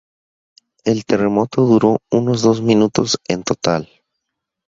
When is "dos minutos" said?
2.41-3.19